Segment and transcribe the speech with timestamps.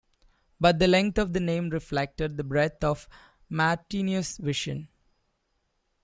[0.59, 3.07] But the length of the name reflected the breadth of
[3.51, 4.87] Martineau's vision.